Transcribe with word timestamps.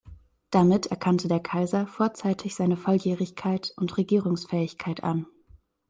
Damit 0.49 0.87
erkannte 0.87 1.27
der 1.27 1.39
Kaiser 1.41 1.85
vorzeitig 1.85 2.55
seine 2.55 2.75
Volljährigkeit 2.75 3.71
und 3.77 3.97
Regierungsfähigkeit 3.97 5.03
an. 5.03 5.27